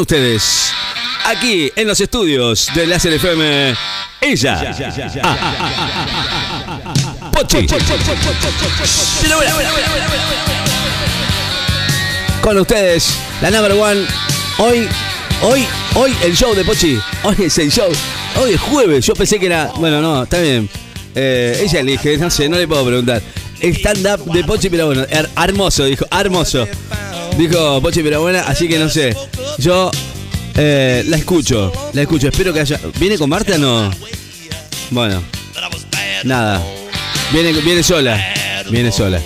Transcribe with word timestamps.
con 0.00 0.16
ustedes, 0.16 0.72
aquí 1.26 1.70
en 1.76 1.86
los 1.86 2.00
estudios 2.00 2.68
de 2.74 2.86
Láser 2.86 3.12
FM, 3.12 3.74
ella. 4.22 4.74
Pochi. 7.30 7.66
Con 12.40 12.58
ustedes, 12.58 13.14
la 13.42 13.50
number 13.50 13.72
one. 13.72 14.06
Hoy, 14.56 14.88
hoy, 15.42 15.66
hoy 15.94 16.16
el 16.24 16.34
show 16.34 16.54
de 16.54 16.64
Pochi. 16.64 16.98
Hoy 17.22 17.36
es 17.44 17.58
el 17.58 17.70
show. 17.70 17.90
Hoy 18.42 18.52
es 18.54 18.60
jueves. 18.60 19.04
Yo 19.04 19.12
pensé 19.14 19.38
que 19.38 19.46
era. 19.46 19.66
Bueno, 19.76 20.00
no, 20.00 20.22
está 20.22 20.38
bien. 20.40 20.66
Eh, 21.14 21.60
ella 21.62 21.80
elige, 21.80 22.16
no 22.16 22.30
sé, 22.30 22.48
no 22.48 22.56
le 22.56 22.66
puedo 22.66 22.86
preguntar. 22.86 23.20
Stand-up 23.60 24.32
de 24.32 24.44
Pochi 24.44 24.70
pero 24.70 24.86
bueno, 24.86 25.02
her- 25.10 25.28
hermoso, 25.36 25.84
dijo, 25.84 26.06
hermoso. 26.10 26.66
Dijo 27.40 27.80
Pochi 27.80 28.02
pero 28.02 28.20
buena, 28.20 28.42
así 28.42 28.68
que 28.68 28.78
no 28.78 28.90
sé. 28.90 29.16
Yo 29.56 29.90
eh, 30.56 31.02
la 31.06 31.16
escucho, 31.16 31.72
la 31.94 32.02
escucho. 32.02 32.28
Espero 32.28 32.52
que 32.52 32.60
haya. 32.60 32.78
¿Viene 32.98 33.16
con 33.16 33.30
Marta 33.30 33.54
o 33.54 33.58
no? 33.58 33.90
Bueno, 34.90 35.22
nada. 36.24 36.62
Viene, 37.32 37.52
viene 37.62 37.82
sola. 37.82 38.22
Viene 38.70 38.92
sola. 38.92 39.22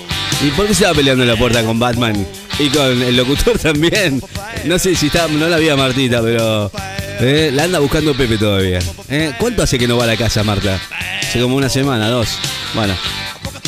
¿Y 0.47 0.51
por 0.51 0.69
qué 0.69 0.77
se 0.77 0.85
va 0.85 0.95
peleando 0.95 1.25
en 1.25 1.29
la 1.29 1.35
puerta 1.37 1.65
con 1.65 1.81
Batman? 1.81 2.25
Y 2.61 2.69
con 2.69 3.03
el 3.03 3.17
locutor 3.17 3.59
también. 3.63 4.23
No 4.65 4.79
sé 4.79 4.95
si 4.95 5.07
está. 5.09 5.27
No 5.27 5.49
la 5.49 5.57
vi 5.57 5.69
Martita, 5.71 6.23
pero. 6.23 6.71
eh, 7.19 7.51
la 7.53 7.65
anda 7.65 7.81
buscando 7.81 8.15
Pepe 8.15 8.39
todavía. 8.39 8.79
Eh, 9.09 9.33
¿Cuánto 9.41 9.65
hace 9.65 9.77
que 9.77 9.89
no 9.89 9.97
va 9.97 10.05
a 10.05 10.07
la 10.07 10.17
casa, 10.17 10.45
Marta? 10.45 10.81
Hace 11.21 11.41
como 11.41 11.57
una 11.57 11.69
semana, 11.69 12.09
dos. 12.11 12.29
Bueno. 12.77 12.95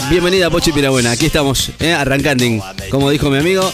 Bienvenida, 0.08 0.50
Pochi 0.50 0.70
Pirabuena. 0.70 1.10
Aquí 1.10 1.26
estamos, 1.26 1.72
eh, 1.80 1.92
arrancando, 1.92 2.44
como 2.90 3.10
dijo 3.10 3.28
mi 3.28 3.38
amigo, 3.38 3.72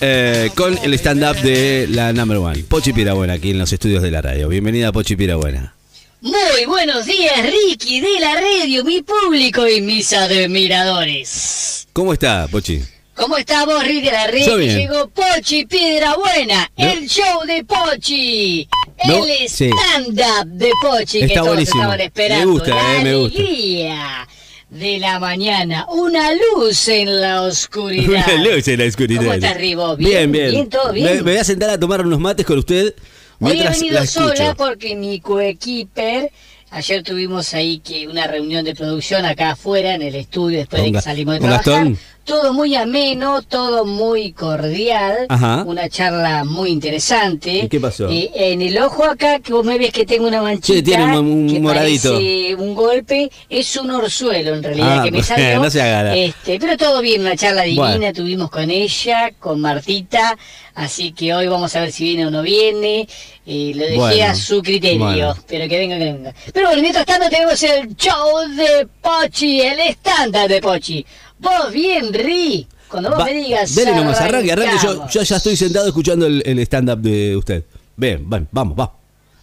eh, 0.00 0.50
con 0.54 0.78
el 0.82 0.94
stand-up 0.94 1.36
de 1.42 1.86
la 1.90 2.12
number 2.12 2.38
one. 2.38 2.62
Pochi 2.68 2.92
Pirabuena, 2.92 3.34
aquí 3.34 3.50
en 3.50 3.58
los 3.58 3.72
estudios 3.72 4.02
de 4.02 4.10
la 4.10 4.22
radio. 4.22 4.48
Bienvenida, 4.48 4.92
Pochi 4.92 5.16
Pirabuena. 5.16 5.74
Muy 6.20 6.64
buenos 6.66 7.06
días, 7.06 7.34
Ricky 7.44 8.00
de 8.00 8.18
la 8.20 8.34
radio, 8.34 8.84
mi 8.84 9.02
público 9.02 9.66
y 9.68 9.80
mis 9.80 10.12
admiradores. 10.12 11.86
¿Cómo 11.92 12.12
está, 12.12 12.48
Pochi? 12.48 12.80
¿Cómo 13.14 13.36
estamos, 13.36 13.82
Ricky 13.84 14.06
de 14.06 14.12
la 14.12 14.26
radio? 14.26 14.58
Llegó 14.58 15.08
Pochi 15.10 15.66
Piedra 15.66 16.14
Buena, 16.16 16.70
el 16.76 17.08
show 17.08 17.44
de 17.46 17.64
Pochi. 17.64 18.68
El 18.98 19.48
sí. 19.48 19.70
stand-up 19.70 20.46
de 20.46 20.70
Pochi 20.82 21.20
que 21.20 21.24
Está 21.26 21.34
todos 21.40 21.48
buenísimo. 21.54 21.82
estaban 21.82 22.00
esperando. 22.00 22.46
Me 22.46 22.52
gusta, 22.52 22.74
la 22.74 22.96
eh, 22.96 23.04
me 23.04 23.14
gusta. 23.14 23.38
alegría 23.40 24.28
de 24.70 24.98
la 24.98 25.18
mañana, 25.18 25.86
una 25.90 26.30
luz 26.34 26.88
en 26.88 27.20
la 27.20 27.42
oscuridad. 27.42 28.08
Una 28.34 28.44
luz 28.54 28.68
en 28.68 28.78
la 28.80 28.86
oscuridad. 28.86 29.20
¿Cómo 29.22 29.32
estás, 29.32 29.56
Ribo? 29.56 29.96
Bien, 29.96 30.30
¿Bien? 30.30 30.32
bien. 30.32 30.50
¿Bien? 30.50 30.68
¿Todo 30.68 30.92
bien? 30.92 31.06
Me, 31.06 31.14
me 31.22 31.30
voy 31.32 31.36
a 31.36 31.44
sentar 31.44 31.70
a 31.70 31.78
tomar 31.78 32.04
unos 32.04 32.20
mates 32.20 32.44
con 32.44 32.58
usted 32.58 32.94
Hoy 33.40 33.60
he 33.60 33.68
venido 33.68 33.98
escucho. 34.02 34.28
sola 34.36 34.54
porque 34.56 34.96
mi 34.96 35.20
coequiper, 35.20 36.30
ayer 36.70 37.02
tuvimos 37.04 37.54
ahí 37.54 37.78
que 37.78 38.08
una 38.08 38.26
reunión 38.26 38.64
de 38.64 38.74
producción 38.74 39.24
acá 39.24 39.52
afuera 39.52 39.94
en 39.94 40.02
el 40.02 40.14
estudio 40.16 40.58
después 40.58 40.82
de 40.82 40.92
que 40.92 41.00
salimos 41.00 41.34
de 41.34 41.40
trabajar. 41.40 41.64
Gastón. 41.64 41.98
Todo 42.28 42.52
muy 42.52 42.74
ameno, 42.74 43.40
todo 43.40 43.86
muy 43.86 44.32
cordial, 44.32 45.24
Ajá. 45.30 45.62
una 45.66 45.88
charla 45.88 46.44
muy 46.44 46.68
interesante. 46.70 47.50
¿Y 47.64 47.68
qué 47.70 47.80
pasó? 47.80 48.06
Eh, 48.10 48.30
en 48.34 48.60
el 48.60 48.76
ojo 48.76 49.02
acá, 49.04 49.38
que 49.40 49.54
vos 49.54 49.64
me 49.64 49.78
ves 49.78 49.92
que 49.92 50.04
tengo 50.04 50.28
una 50.28 50.42
manchita, 50.42 50.74
Sí, 50.76 50.82
tiene 50.82 51.04
un- 51.04 51.14
un 51.26 51.48
que 51.48 51.58
moradito. 51.58 52.12
parece 52.12 52.54
un 52.56 52.74
golpe, 52.74 53.30
es 53.48 53.74
un 53.76 53.90
orzuelo 53.92 54.54
en 54.56 54.62
realidad 54.62 54.98
Ah, 54.98 55.04
que 55.04 55.10
me 55.10 55.22
salió. 55.22 55.58
no 55.62 55.70
se 55.70 55.80
haga. 55.80 56.14
Este, 56.14 56.58
pero 56.60 56.76
todo 56.76 57.00
bien, 57.00 57.22
una 57.22 57.34
charla 57.34 57.62
divina 57.62 57.96
Bueno. 57.96 58.12
tuvimos 58.12 58.50
con 58.50 58.68
ella, 58.70 59.30
con 59.38 59.62
Martita, 59.62 60.36
así 60.74 61.12
que 61.12 61.32
hoy 61.32 61.46
vamos 61.46 61.74
a 61.76 61.80
ver 61.80 61.92
si 61.92 62.04
viene 62.04 62.26
o 62.26 62.30
no 62.30 62.42
viene, 62.42 63.08
eh, 63.46 63.72
lo 63.74 63.84
dejé 63.84 63.96
Bueno, 63.96 64.24
a 64.26 64.34
su 64.34 64.60
criterio, 64.62 64.98
bueno. 64.98 65.34
pero 65.48 65.66
que 65.66 65.78
venga, 65.78 65.96
que 65.96 66.04
venga. 66.04 66.34
Pero 66.52 66.66
bueno, 66.66 66.82
mientras 66.82 67.06
tanto 67.06 67.30
tenemos 67.30 67.62
el 67.62 67.96
show 67.96 68.46
de 68.54 68.86
Pochi, 69.00 69.62
el 69.62 69.80
estándar 69.80 70.46
de 70.46 70.60
Pochi. 70.60 71.06
Vos 71.38 71.72
bien, 71.72 72.12
Ri, 72.12 72.66
cuando 72.88 73.10
vos 73.10 73.20
Va, 73.20 73.24
me 73.24 73.34
digas... 73.34 73.74
Dele 73.74 73.94
nomás, 73.94 74.20
arranque, 74.20 74.52
arranque. 74.52 74.76
Yo, 74.82 75.22
ya 75.22 75.36
estoy 75.36 75.56
sentado 75.56 75.86
escuchando 75.86 76.26
el, 76.26 76.42
el 76.44 76.58
stand-up 76.60 76.98
de 76.98 77.36
usted. 77.36 77.64
Bien, 77.96 78.28
bueno, 78.28 78.46
vamos, 78.50 78.78
va. 78.78 78.92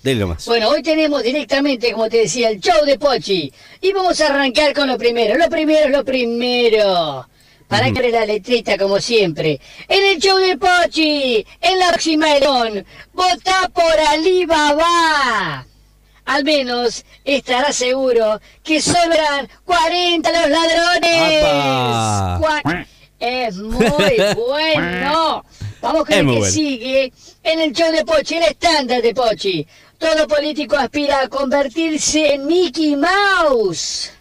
Dele 0.03 0.19
nomás. 0.19 0.45
Bueno, 0.45 0.69
hoy 0.69 0.83
tenemos 0.83 1.23
directamente, 1.23 1.91
como 1.91 2.07
te 2.09 2.17
decía, 2.17 2.50
el 2.50 2.59
show 2.59 2.85
de 2.85 3.00
Pochi. 3.00 3.51
Y 3.81 3.91
vamos 3.91 4.19
a 4.22 4.28
arrancar 4.28 4.73
con 4.73 4.88
lo 4.88 4.97
primero. 4.97 5.35
Lo 5.38 5.50
primero 5.50 5.85
es 5.85 5.91
lo 5.91 6.06
primero. 6.06 7.28
Para 7.67 7.91
que 7.91 8.12
la 8.12 8.25
letrita, 8.25 8.77
como 8.77 9.00
siempre. 9.01 9.59
En 9.88 10.06
el 10.06 10.22
show 10.22 10.38
de 10.38 10.57
Pochi, 10.57 11.44
en 11.59 11.79
la 11.79 11.89
próxima 11.89 12.27
León, 12.38 12.85
vota 13.13 13.72
por 13.73 14.00
Alibaba. 14.09 15.66
Al 16.25 16.44
menos 16.44 17.06
estará 17.24 17.72
seguro 17.72 18.41
que 18.63 18.81
solo 18.81 19.13
eran 19.13 19.47
40 19.63 20.31
los 20.31 20.50
ladrones. 20.50 21.44
Es 23.19 23.56
muy 23.58 23.86
bueno. 24.36 25.46
Vamos 25.81 26.06
con 26.06 26.13
el 26.13 26.25
que 26.25 26.38
bueno. 26.40 26.52
sigue 26.52 27.13
en 27.44 27.62
el 27.62 27.72
show 27.74 27.91
de 27.91 28.03
Pochi, 28.03 28.36
el 28.36 28.44
estándar 28.44 29.02
de 29.02 29.13
Pochi. 29.13 29.68
Todo 29.97 30.28
político 30.28 30.75
aspira 30.75 31.22
a 31.22 31.30
convertirse 31.30 32.34
en 32.34 32.47
Mickey 32.47 32.96
Mouse. 32.96 34.12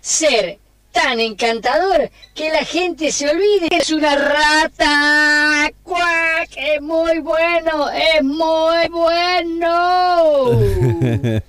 Ser 0.00 0.58
tan 0.92 1.20
encantador 1.20 2.10
que 2.34 2.50
la 2.50 2.64
gente 2.64 3.12
se 3.12 3.28
olvide 3.28 3.68
que 3.68 3.76
es 3.76 3.90
una 3.90 4.14
rata. 4.16 5.70
¡Cuac! 5.82 6.48
Es 6.56 6.80
muy 6.80 7.18
bueno, 7.18 7.88
es 7.90 8.22
muy 8.24 8.88
bueno. 8.90 10.50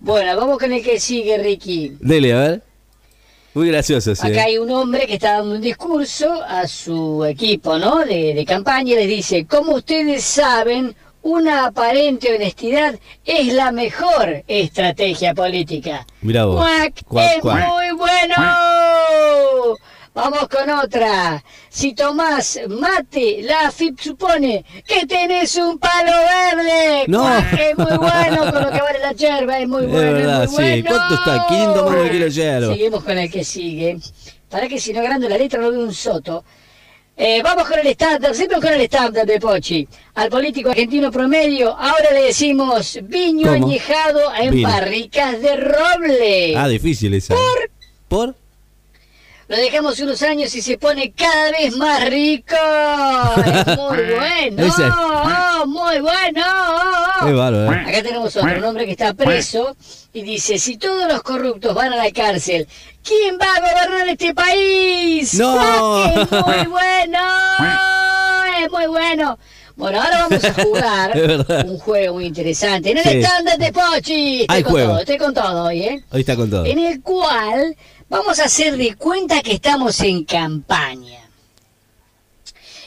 bueno, 0.00 0.36
vamos 0.36 0.58
con 0.58 0.72
el 0.72 0.82
que 0.82 0.98
sigue, 0.98 1.38
Ricky. 1.38 1.96
Dele, 2.00 2.32
a 2.32 2.40
ver. 2.40 2.62
Muy 3.54 3.68
gracioso, 3.68 4.14
sí. 4.16 4.26
Acá 4.26 4.44
hay 4.44 4.58
un 4.58 4.70
hombre 4.72 5.06
que 5.06 5.14
está 5.14 5.34
dando 5.38 5.54
un 5.54 5.60
discurso 5.60 6.42
a 6.42 6.66
su 6.66 7.24
equipo, 7.24 7.78
¿no? 7.78 8.04
De, 8.04 8.34
de 8.34 8.44
campaña 8.44 8.94
y 8.94 8.96
les 8.96 9.08
dice, 9.08 9.46
como 9.46 9.74
ustedes 9.74 10.24
saben, 10.24 10.96
una 11.24 11.66
aparente 11.66 12.34
honestidad 12.34 12.98
es 13.24 13.52
la 13.54 13.72
mejor 13.72 14.44
estrategia 14.46 15.32
política. 15.34 16.06
Mirá 16.20 16.44
vos. 16.44 16.56
¡Cuac! 16.56 17.04
Cuac, 17.04 17.36
¡Es 17.36 17.40
cuac. 17.40 17.66
muy 17.68 17.83
bueno! 18.28 19.76
Vamos 20.14 20.48
con 20.48 20.70
otra. 20.70 21.42
Si 21.68 21.92
tomás 21.92 22.60
mate, 22.68 23.40
la 23.42 23.66
AFIP 23.66 23.98
supone 23.98 24.64
que 24.86 25.06
tenés 25.06 25.56
un 25.56 25.76
palo 25.78 26.12
verde. 26.12 27.04
No. 27.08 27.28
Es 27.36 27.76
muy 27.76 27.96
bueno 27.98 28.52
con 28.52 28.62
lo 28.62 28.70
que 28.70 28.80
vale 28.80 28.98
la 29.00 29.12
yerba, 29.12 29.58
es 29.58 29.66
muy 29.68 29.84
Es 29.84 29.90
bueno. 29.90 30.12
verdad, 30.12 30.44
es 30.44 30.50
muy 30.52 30.64
sí. 30.64 30.82
bueno. 30.82 30.88
¿Cuánto 30.96 31.14
está? 31.16 31.46
500 31.48 31.76
mangos 31.84 32.04
el 32.04 32.10
kilo 32.12 32.24
de 32.26 32.30
yerba. 32.30 32.74
Seguimos 32.74 33.02
con 33.04 33.18
el 33.18 33.30
que 33.30 33.44
sigue. 33.44 33.98
Para 34.48 34.68
que 34.68 34.78
si 34.78 34.92
no 34.92 35.02
grande 35.02 35.28
la 35.28 35.36
letra 35.36 35.60
no 35.60 35.70
veo 35.72 35.80
un 35.80 35.92
soto. 35.92 36.44
Eh, 37.16 37.40
vamos 37.42 37.68
con 37.68 37.78
el 37.78 37.86
estándar, 37.88 38.34
siempre 38.36 38.60
con 38.60 38.72
el 38.72 38.80
estándar 38.82 39.26
de 39.26 39.40
Pochi. 39.40 39.86
Al 40.14 40.28
político 40.30 40.70
argentino 40.70 41.10
promedio, 41.10 41.70
ahora 41.76 42.10
le 42.12 42.22
decimos 42.24 42.98
viño 43.02 43.52
¿Cómo? 43.52 43.66
añejado 43.66 44.20
en 44.36 44.50
Vino. 44.54 44.68
barricas 44.68 45.40
de 45.42 45.56
roble. 45.56 46.56
Ah, 46.56 46.66
difícil 46.68 47.14
esa. 47.14 47.34
¿Por? 47.34 47.63
¿Por? 48.14 48.34
Lo 49.48 49.56
dejamos 49.56 49.98
unos 49.98 50.22
años 50.22 50.54
y 50.54 50.62
se 50.62 50.78
pone 50.78 51.12
cada 51.12 51.50
vez 51.50 51.76
más 51.76 52.08
rico. 52.08 52.54
Es 53.44 53.66
muy 53.76 53.98
bueno. 54.14 54.74
Oh, 55.62 55.66
muy 55.66 55.98
bueno. 56.00 56.42
Bárbaro. 57.20 57.72
¿eh? 57.74 57.80
Acá 57.88 58.02
tenemos 58.04 58.36
otro, 58.36 58.56
un 58.56 58.64
hombre 58.64 58.86
que 58.86 58.92
está 58.92 59.12
preso 59.14 59.76
y 60.12 60.22
dice, 60.22 60.58
si 60.58 60.76
todos 60.78 61.08
los 61.12 61.22
corruptos 61.22 61.74
van 61.74 61.92
a 61.92 61.96
la 61.96 62.10
cárcel, 62.12 62.68
¿quién 63.02 63.36
va 63.36 63.46
a 63.56 63.60
gobernar 63.60 64.08
este 64.08 64.32
país? 64.32 65.34
No. 65.34 65.54
¡Cuac! 65.56 66.16
Es 66.16 66.30
muy 66.30 66.66
bueno. 66.70 67.18
Es 68.64 68.70
muy 68.70 68.86
bueno. 68.86 69.38
Bueno, 69.76 70.00
ahora 70.00 70.28
vamos 70.28 70.44
a 70.44 70.54
jugar 70.54 71.12
un 71.66 71.78
juego 71.80 72.14
muy 72.14 72.26
interesante. 72.26 72.92
En 72.92 72.98
el 72.98 73.02
Sí. 73.04 73.18
estándar 73.18 73.58
de 73.58 73.72
Pochi. 73.72 74.40
Estoy 74.42 74.56
Hay 74.56 74.62
con 74.62 74.72
juego. 74.72 74.88
todo, 74.90 74.98
estoy 75.00 75.18
con 75.18 75.34
todo 75.34 75.64
hoy, 75.64 75.80
¿eh? 75.82 76.04
Hoy 76.12 76.20
está 76.20 76.36
con 76.36 76.48
todo. 76.48 76.64
en 76.64 76.78
el 76.78 77.02
cual 77.02 77.76
vamos 78.14 78.38
a 78.38 78.44
hacer 78.44 78.76
de 78.76 78.94
cuenta 78.94 79.42
que 79.42 79.52
estamos 79.54 79.98
en 80.00 80.24
campaña 80.24 81.20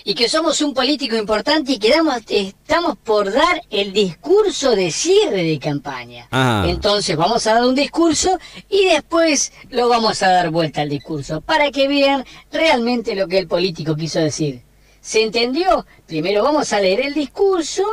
y 0.05 0.15
que 0.15 0.29
somos 0.29 0.61
un 0.61 0.73
político 0.73 1.17
importante 1.17 1.73
y 1.73 1.79
que 1.79 1.89
damos- 1.89 2.21
estamos 2.29 2.97
por 2.97 3.29
dar 3.33 3.61
el 3.69 3.91
discurso 3.91 4.73
de 4.73 4.89
cierre 4.89 5.43
de 5.43 5.59
campaña. 5.59 6.29
Ah. 6.31 6.63
Entonces 6.69 7.17
vamos 7.17 7.45
a 7.45 7.55
dar 7.55 7.65
un 7.65 7.75
discurso 7.75 8.39
y 8.69 8.85
después 8.85 9.51
lo 9.69 9.89
vamos 9.89 10.23
a 10.23 10.29
dar 10.29 10.49
vuelta 10.49 10.81
al 10.81 10.87
discurso 10.89 11.41
para 11.41 11.71
que 11.71 11.89
vean 11.89 12.23
realmente 12.53 13.15
lo 13.15 13.27
que 13.27 13.39
el 13.39 13.47
político 13.49 13.97
quiso 13.97 14.19
decir. 14.19 14.61
¿Se 15.01 15.21
entendió? 15.23 15.85
Primero 16.05 16.41
vamos 16.41 16.71
a 16.71 16.79
leer 16.79 17.01
el 17.01 17.13
discurso 17.13 17.83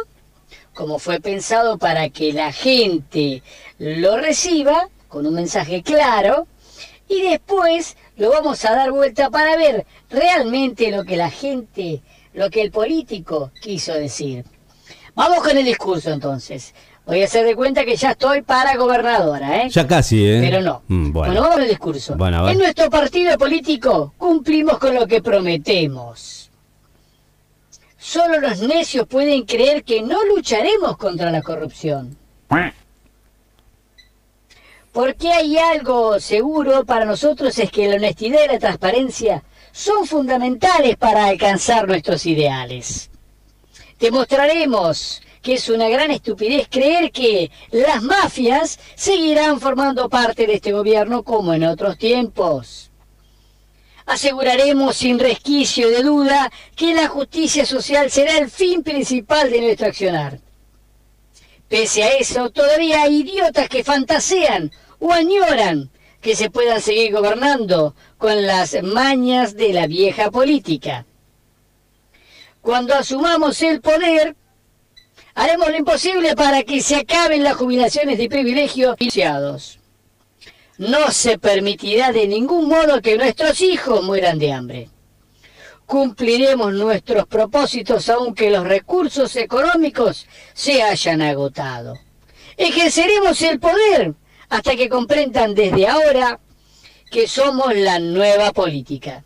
como 0.73 1.01
fue 1.01 1.19
pensado 1.21 1.79
para 1.79 2.09
que 2.11 2.33
la 2.33 2.53
gente 2.53 3.43
lo 3.79 4.17
reciba 4.19 4.89
con 5.09 5.27
un 5.27 5.35
mensaje 5.35 5.83
claro 5.83 6.47
y 7.09 7.23
después 7.23 7.97
lo 8.17 8.31
vamos 8.31 8.65
a 8.65 8.75
dar 8.75 8.91
vuelta 8.91 9.31
para 9.31 9.57
ver 9.57 9.87
realmente 10.11 10.91
lo 10.91 11.05
que 11.05 11.17
la 11.17 11.31
gente, 11.31 12.03
lo 12.33 12.51
que 12.51 12.63
el 12.63 12.71
político 12.71 13.51
quiso 13.61 13.95
decir. 13.95 14.45
Vamos 15.15 15.39
con 15.39 15.57
el 15.57 15.65
discurso 15.65 16.11
entonces. 16.11 16.75
Voy 17.07 17.21
a 17.21 17.27
hacer 17.27 17.45
de 17.45 17.55
cuenta 17.55 17.85
que 17.85 17.97
ya 17.97 18.13
estoy 18.13 18.41
para 18.41 18.77
gobernadora, 18.77 19.63
¿eh? 19.63 19.69
Ya 19.69 19.87
casi, 19.87 20.25
¿eh? 20.27 20.41
Pero 20.41 20.63
no. 20.63 20.83
Mm, 20.89 21.13
bueno. 21.13 21.33
bueno. 21.33 21.41
vamos 21.43 21.59
al 21.59 21.69
discurso. 21.69 22.17
Bueno, 22.17 22.49
en 22.49 22.59
nuestro 22.59 22.89
partido 22.89 23.37
político 23.37 24.15
cumplimos 24.17 24.79
con 24.79 24.95
lo 24.95 25.07
que 25.07 25.21
prometemos. 25.21 26.51
Solo 27.99 28.41
los 28.41 28.61
necios 28.61 29.07
pueden 29.07 29.45
creer 29.45 29.85
que 29.85 30.03
no 30.03 30.25
lucharemos 30.25 30.97
contra 30.97 31.31
la 31.31 31.43
corrupción. 31.43 32.17
Porque 34.95 35.33
hay 35.33 35.59
algo 35.59 36.21
seguro 36.21 36.85
para 36.85 37.05
nosotros 37.05 37.59
es 37.59 37.69
que 37.73 37.89
la 37.89 37.97
honestidad 37.97 38.45
y 38.45 38.53
la 38.53 38.61
transparencia 38.61 39.43
son 39.73 40.07
fundamentales 40.07 40.97
para 40.97 41.25
alcanzar 41.27 41.89
nuestros 41.89 42.25
ideales. 42.27 43.11
Demostraremos 43.99 45.21
que 45.43 45.55
es 45.55 45.69
una 45.69 45.89
gran 45.89 46.13
estupidez 46.13 46.69
creer 46.71 47.11
que 47.11 47.51
las 47.73 48.05
mafias 48.05 48.79
seguirán 48.95 49.59
formando 49.59 50.09
parte 50.09 50.47
de 50.47 50.55
este 50.55 50.71
gobierno 50.71 51.25
como 51.25 51.53
en 51.53 51.65
otros 51.65 51.99
tiempos. 51.99 52.93
Aseguraremos 54.07 54.95
sin 54.95 55.19
resquicio 55.19 55.91
de 55.91 56.05
duda 56.05 56.53
que 56.77 56.95
la 56.95 57.09
justicia 57.09 57.67
social 57.67 58.13
será 58.13 58.39
el 58.39 58.49
fin 58.49 58.85
principal 58.85 59.51
de 59.51 59.61
nuestro 59.61 59.89
accionar. 59.89 60.39
Pese 61.69 62.05
a 62.05 62.13
eso, 62.13 62.51
todavía 62.51 63.03
hay 63.03 63.23
idiotas 63.23 63.69
que 63.69 63.83
fantasean 63.83 64.71
o 65.05 65.13
añoran 65.13 65.91
que 66.23 66.35
se 66.35 66.49
puedan 66.49 66.81
seguir 66.81 67.13
gobernando 67.13 67.95
con 68.17 68.47
las 68.47 68.83
mañas 68.83 69.55
de 69.55 69.75
la 69.75 69.87
vieja 69.87 70.31
política. 70.31 71.05
Cuando 72.63 72.95
asumamos 72.95 73.61
el 73.61 73.83
poder, 73.83 74.35
haremos 75.35 75.69
lo 75.69 75.77
imposible 75.77 76.35
para 76.35 76.63
que 76.63 76.81
se 76.81 76.97
acaben 76.97 77.45
las 77.45 77.57
jubilaciones 77.57 78.17
de 78.17 78.31
privilegios 78.31 78.97
iniciados. 78.99 79.79
No 80.79 81.11
se 81.11 81.39
permitirá 81.39 82.11
de 82.11 82.27
ningún 82.27 82.67
modo 82.67 83.03
que 83.03 83.19
nuestros 83.19 83.61
hijos 83.61 84.03
mueran 84.03 84.39
de 84.39 84.53
hambre. 84.55 84.89
Cumpliremos 85.85 86.73
nuestros 86.73 87.27
propósitos 87.27 88.09
aunque 88.09 88.49
los 88.49 88.67
recursos 88.67 89.37
económicos 89.37 90.27
se 90.55 90.83
hayan 90.83 91.21
agotado. 91.21 91.99
Ejerceremos 92.57 93.43
el 93.43 93.61
poder 93.61 94.15
hasta 94.55 94.77
que 94.77 94.89
comprendan 94.89 95.53
desde 95.53 95.89
ahora 95.89 96.39
que 97.11 97.27
somos 97.27 97.75
la 97.75 97.99
nueva 97.99 98.53
política. 98.53 99.25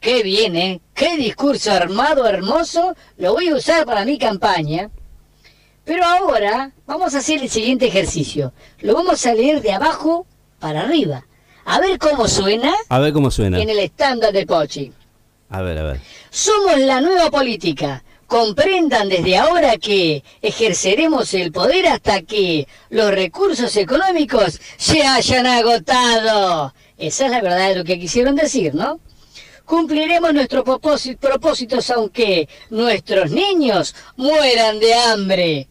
Qué 0.00 0.22
bien, 0.22 0.56
¿eh? 0.56 0.80
Qué 0.94 1.16
discurso 1.18 1.70
armado 1.72 2.26
hermoso. 2.26 2.94
Lo 3.18 3.34
voy 3.34 3.48
a 3.48 3.54
usar 3.54 3.84
para 3.84 4.04
mi 4.06 4.18
campaña. 4.18 4.90
Pero 5.84 6.04
ahora 6.06 6.72
vamos 6.86 7.14
a 7.14 7.18
hacer 7.18 7.42
el 7.42 7.50
siguiente 7.50 7.86
ejercicio. 7.86 8.54
Lo 8.80 8.94
vamos 8.94 9.24
a 9.26 9.34
leer 9.34 9.60
de 9.60 9.72
abajo 9.72 10.26
para 10.58 10.80
arriba. 10.82 11.26
A 11.66 11.78
ver 11.80 11.98
cómo 11.98 12.26
suena 12.26 12.72
A 12.88 12.98
ver 13.00 13.12
cómo 13.12 13.30
suena. 13.30 13.60
en 13.60 13.68
el 13.68 13.78
estándar 13.78 14.32
de 14.32 14.46
Pochi. 14.46 14.90
A 15.50 15.60
ver, 15.60 15.78
a 15.78 15.82
ver. 15.82 16.00
Somos 16.30 16.78
la 16.78 17.02
nueva 17.02 17.30
política. 17.30 18.02
Comprendan 18.38 19.08
desde 19.08 19.36
ahora 19.36 19.76
que 19.76 20.24
ejerceremos 20.42 21.32
el 21.34 21.52
poder 21.52 21.86
hasta 21.86 22.22
que 22.22 22.66
los 22.90 23.12
recursos 23.12 23.76
económicos 23.76 24.60
se 24.76 25.04
hayan 25.04 25.46
agotado. 25.46 26.74
Esa 26.98 27.26
es 27.26 27.30
la 27.30 27.40
verdad 27.40 27.68
de 27.68 27.76
lo 27.76 27.84
que 27.84 27.96
quisieron 27.96 28.34
decir, 28.34 28.74
¿no? 28.74 28.98
Cumpliremos 29.64 30.34
nuestros 30.34 30.64
propósi- 30.64 31.16
propósitos 31.16 31.88
aunque 31.90 32.48
nuestros 32.70 33.30
niños 33.30 33.94
mueran 34.16 34.80
de 34.80 34.94
hambre. 34.94 35.68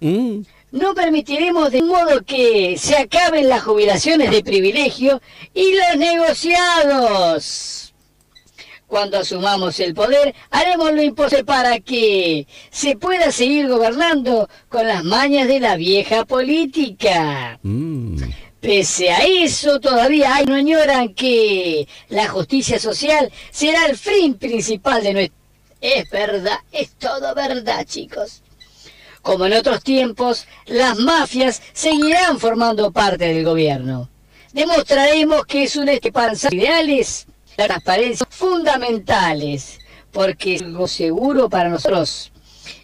Mm. 0.00 0.40
No 0.72 0.94
permitiremos 0.94 1.70
de 1.70 1.82
modo 1.82 2.24
que 2.26 2.76
se 2.76 2.96
acaben 2.96 3.48
las 3.48 3.62
jubilaciones 3.62 4.32
de 4.32 4.42
privilegio 4.42 5.22
y 5.54 5.74
los 5.76 5.96
negociados. 5.96 7.91
Cuando 8.92 9.20
asumamos 9.20 9.80
el 9.80 9.94
poder, 9.94 10.34
haremos 10.50 10.92
lo 10.92 11.00
imposible 11.00 11.44
para 11.44 11.80
que 11.80 12.46
se 12.70 12.94
pueda 12.94 13.32
seguir 13.32 13.66
gobernando 13.66 14.50
con 14.68 14.86
las 14.86 15.02
mañas 15.02 15.48
de 15.48 15.60
la 15.60 15.76
vieja 15.76 16.26
política. 16.26 17.58
Mm. 17.62 18.22
Pese 18.60 19.10
a 19.10 19.20
eso, 19.24 19.80
todavía 19.80 20.34
hay 20.34 20.44
no 20.44 20.56
añoran 20.56 21.14
que 21.14 21.88
la 22.10 22.28
justicia 22.28 22.78
social 22.78 23.32
será 23.50 23.86
el 23.86 23.96
fin 23.96 24.34
principal 24.34 25.02
de 25.02 25.14
nuestro... 25.14 25.38
Es 25.80 26.10
verdad, 26.10 26.58
es 26.70 26.90
todo 26.90 27.34
verdad, 27.34 27.86
chicos. 27.86 28.42
Como 29.22 29.46
en 29.46 29.54
otros 29.54 29.82
tiempos, 29.82 30.46
las 30.66 30.98
mafias 30.98 31.62
seguirán 31.72 32.38
formando 32.38 32.92
parte 32.92 33.24
del 33.24 33.42
gobierno. 33.42 34.10
Demostraremos 34.52 35.46
que 35.46 35.62
es 35.62 35.76
un 35.76 35.88
este 35.88 36.08
alcanzar 36.08 36.52
ideales, 36.52 37.26
la 37.56 37.66
transparencia 37.66 38.26
fundamentales, 38.28 39.78
porque 40.10 40.56
algo 40.56 40.86
seguro 40.86 41.48
para 41.48 41.68
nosotros 41.68 42.32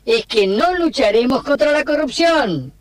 es 0.05 0.27
que 0.27 0.47
no 0.47 0.75
lucharemos 0.75 1.43
contra 1.43 1.73
la 1.73 1.85
corrupción. 1.85 2.73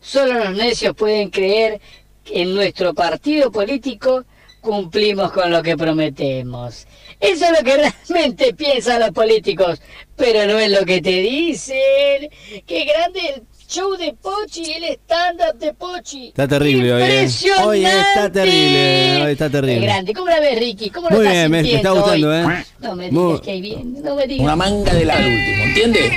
Solo 0.00 0.34
los 0.34 0.56
necios 0.56 0.94
pueden 0.94 1.30
creer 1.30 1.80
que 2.24 2.42
en 2.42 2.54
nuestro 2.54 2.94
partido 2.94 3.50
político 3.50 4.24
cumplimos 4.60 5.32
con 5.32 5.50
lo 5.50 5.62
que 5.62 5.76
prometemos. 5.76 6.86
Eso 7.20 7.44
es 7.46 7.50
lo 7.52 7.64
que 7.64 7.76
realmente 8.08 8.54
piensan 8.54 9.00
los 9.00 9.10
políticos, 9.10 9.80
pero 10.16 10.46
no 10.52 10.58
es 10.58 10.70
lo 10.70 10.84
que 10.84 11.00
te 11.00 11.20
dicen. 11.20 12.28
Qué 12.66 12.84
grande 12.84 13.20
el 13.36 13.42
show 13.68 13.96
de 13.96 14.12
Pochi, 14.14 14.72
el 14.72 14.84
stand-up 14.94 15.58
de 15.58 15.72
Pochi. 15.74 16.28
Está 16.28 16.46
terrible 16.48 16.92
hoy, 16.92 17.02
¿eh? 17.02 17.06
Impresionante. 17.22 17.68
Hoy 17.68 17.84
está 17.86 18.32
terrible, 18.32 19.22
hoy 19.24 19.32
está 19.32 19.50
terrible. 19.50 19.80
Qué 19.80 19.86
grande. 19.86 20.12
¿Cómo 20.14 20.28
la 20.28 20.40
ves, 20.40 20.58
Ricky? 20.58 20.90
¿Cómo 20.90 21.08
lo 21.10 21.16
Muy 21.16 21.26
estás 21.26 21.38
bien, 21.38 21.50
me- 21.50 21.62
me 21.62 21.74
está 21.74 21.90
gustando, 21.90 22.28
hoy? 22.30 22.36
¿eh? 22.36 22.64
No 22.80 22.96
me 22.96 23.10
Muy- 23.10 23.26
digas 23.26 23.40
que 23.42 23.50
hay 23.50 23.60
bien, 23.60 24.02
no 24.02 24.14
me 24.14 24.26
digas. 24.26 24.44
Una 24.44 24.56
manga 24.56 24.94
de 24.94 25.04
la 25.04 25.14
último, 25.16 25.64
¿entiendes? 25.64 26.12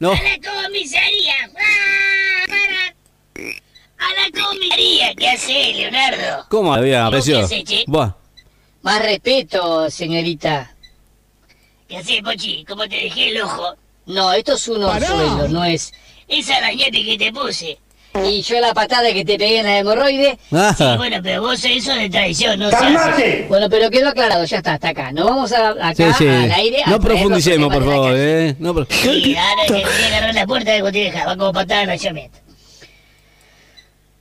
No. 0.00 0.12
A 0.12 0.14
la 0.14 0.38
comisaría. 0.62 1.34
A 3.98 4.08
la 4.14 4.42
comisaría. 4.44 5.14
¿Qué 5.14 5.28
hace, 5.28 5.72
Leonardo? 5.74 6.46
¿Cómo 6.48 6.72
había. 6.74 7.10
Buah. 7.86 8.12
Más 8.82 9.02
respeto, 9.02 9.90
señorita. 9.90 10.74
¿Qué 11.88 11.96
hace, 11.96 12.22
Pochi? 12.22 12.64
¿Cómo 12.64 12.82
te 12.88 12.94
dejé 12.96 13.30
el 13.30 13.42
ojo? 13.42 13.74
No, 14.06 14.32
esto 14.32 14.54
es 14.54 14.68
un 14.68 14.82
orzuelo, 14.84 15.48
no 15.48 15.64
es... 15.64 15.92
Esa 16.28 16.56
arañate 16.56 17.04
que 17.04 17.16
te 17.18 17.32
puse. 17.32 17.78
Y 18.26 18.42
yo 18.42 18.58
la 18.60 18.72
patada 18.74 19.12
que 19.12 19.24
te 19.24 19.38
pegué 19.38 19.58
en 19.58 19.66
la 19.66 19.78
hemorroide. 19.78 20.38
Sí, 20.50 20.56
Ah, 20.56 20.94
bueno, 20.96 21.18
pero 21.22 21.42
vos 21.42 21.62
eso 21.64 21.92
de 21.94 22.08
traición, 22.10 22.58
no 22.58 22.68
hace. 22.68 23.44
Bueno, 23.48 23.68
pero 23.70 23.90
quedó 23.90 24.08
aclarado, 24.08 24.44
ya 24.44 24.56
está, 24.56 24.74
hasta 24.74 24.88
acá. 24.88 25.12
No 25.12 25.26
vamos 25.26 25.52
a, 25.52 25.68
acá 25.70 25.94
sí, 25.94 26.24
sí. 26.24 26.26
al 26.28 26.50
aire. 26.50 26.82
a 26.84 26.90
No 26.90 27.00
profundicemos, 27.00 27.72
por 27.72 27.84
favor. 27.84 28.12
¿eh? 28.16 28.56
No 28.58 28.74
pro- 28.74 28.86
Sí, 28.90 29.36
ahora 29.36 29.62
que 29.66 29.72
voy 29.74 30.02
a 30.02 30.06
agarrar 30.08 30.34
la 30.34 30.46
puerta 30.46 30.72
de 30.72 30.80
cotidiana, 30.80 31.26
va 31.26 31.36
como 31.36 31.52
patada 31.52 31.82
en 31.82 31.88
la 31.88 31.96
llameta. 31.96 32.38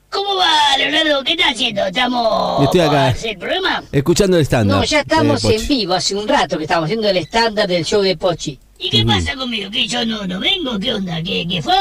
¿Cómo 0.09 0.35
va, 0.35 0.77
Leonardo? 0.77 1.23
¿Qué 1.23 1.33
estás 1.33 1.51
haciendo? 1.51 1.85
¿Estamos 1.85 2.63
Estoy 2.63 2.79
acá. 2.81 3.09
el 3.23 3.37
programa? 3.37 3.83
Escuchando 3.91 4.37
el 4.37 4.43
estándar. 4.43 4.77
No, 4.77 4.83
ya 4.83 4.99
estamos 5.01 5.43
eh, 5.45 5.55
en 5.55 5.67
vivo, 5.67 5.93
hace 5.93 6.15
un 6.15 6.27
rato 6.27 6.57
que 6.57 6.63
estamos 6.63 6.85
haciendo 6.85 7.09
el 7.09 7.17
estándar 7.17 7.67
del 7.67 7.83
show 7.85 8.01
de 8.01 8.15
Pochi. 8.15 8.57
¿Y 8.79 8.89
qué 8.89 9.03
pasa 9.05 9.35
conmigo? 9.35 9.71
¿Que 9.71 9.87
yo 9.87 10.05
no, 10.05 10.27
no 10.27 10.39
vengo? 10.39 10.77
¿Qué 10.79 10.93
onda? 10.93 11.21
¿Qué, 11.23 11.47
qué 11.49 11.61
fue? 11.61 11.73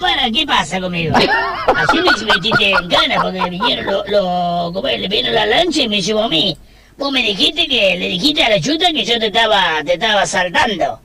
Para, 0.00 0.30
¿qué 0.30 0.46
pasa 0.46 0.80
conmigo? 0.80 1.16
Así 1.74 1.96
me 1.96 2.32
metiste 2.34 2.70
en 2.70 2.88
cana 2.88 3.20
porque 3.22 3.50
vinieron 3.50 3.86
los... 3.86 4.08
Lo, 4.08 4.70
¿cómo 4.72 4.86
es? 4.86 5.00
le 5.00 5.08
vino 5.08 5.30
la 5.30 5.46
lancha 5.46 5.82
y 5.82 5.88
me 5.88 6.00
llevó 6.00 6.22
a 6.22 6.28
mí. 6.28 6.56
Vos 6.96 7.12
me 7.12 7.22
dijiste 7.22 7.66
que 7.66 7.96
le 7.96 8.08
dijiste 8.08 8.44
a 8.44 8.50
la 8.50 8.60
chuta 8.60 8.92
que 8.92 9.04
yo 9.04 9.18
te 9.18 9.26
estaba, 9.26 9.82
te 9.84 9.94
estaba 9.94 10.26
saltando. 10.26 11.00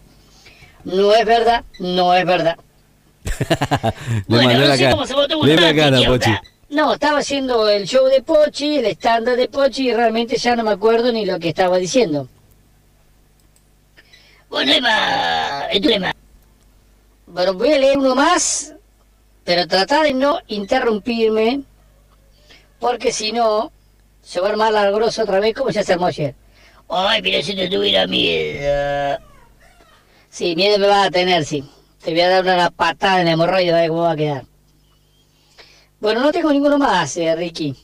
No 0.84 1.14
es 1.14 1.26
verdad, 1.26 1.64
no 1.80 2.14
es 2.14 2.26
verdad. 2.26 2.58
Le 4.28 4.44
Bueno, 4.44 4.60
no 4.60 4.74
sé 4.74 4.80
cara. 4.80 4.92
cómo 4.92 5.06
se 5.08 5.14
votó 5.14 5.40
un 5.40 5.48
Le 5.48 5.56
la 5.56 5.62
rato, 5.62 5.76
cara, 5.78 6.00
¿qué 6.00 6.08
Pochi. 6.08 6.32
No, 6.70 6.94
estaba 6.94 7.20
haciendo 7.20 7.70
el 7.70 7.88
show 7.88 8.06
de 8.08 8.22
Pochi, 8.22 8.78
el 8.78 8.86
estándar 8.86 9.38
de 9.38 9.48
Pochi, 9.48 9.90
y 9.90 9.94
realmente 9.94 10.38
ya 10.38 10.56
no 10.56 10.64
me 10.64 10.72
acuerdo 10.72 11.12
ni 11.12 11.26
lo 11.26 11.40
que 11.40 11.50
estaba 11.50 11.78
diciendo. 11.78 12.28
Tu 14.54 15.90
Emma. 15.90 16.14
Bueno, 17.26 17.54
voy 17.56 17.74
a 17.74 17.80
leer 17.80 17.98
uno 17.98 18.14
más, 18.14 18.76
pero 19.44 19.68
trata 19.68 20.04
de 20.04 20.14
no 20.14 20.40
interrumpirme, 20.48 21.64
porque 22.80 23.12
si 23.12 23.32
no, 23.32 23.72
se 24.22 24.40
va 24.40 24.48
a 24.48 24.52
armar 24.52 24.72
la 24.72 24.92
grosa 24.92 25.24
otra 25.24 25.40
vez 25.40 25.56
como 25.56 25.72
ya 25.72 25.84
se 25.84 25.94
armó 25.94 26.06
ayer. 26.06 26.36
Ay, 26.88 27.22
pero 27.24 27.42
si 27.42 27.56
te 27.56 27.68
tuviera 27.68 28.06
miedo. 28.06 29.18
Sí, 30.30 30.56
miedo 30.56 30.78
me 30.78 30.88
vas 30.88 31.08
a 31.08 31.12
tener, 31.12 31.44
sí. 31.46 31.68
Te 32.04 32.12
voy 32.12 32.22
a 32.22 32.30
dar 32.30 32.44
una 32.44 32.70
patada 32.70 33.22
en 33.22 33.28
el 33.28 33.34
hemorroide, 33.34 33.72
a 33.72 33.82
ver 33.82 33.90
cómo 33.90 34.04
va 34.04 34.12
a 34.12 34.16
quedar. 34.16 34.46
Bueno, 36.00 36.22
no 36.22 36.32
tengo 36.32 36.52
ninguno 36.52 36.78
más, 36.78 37.18
eh, 37.18 37.36
Ricky. 37.36 37.76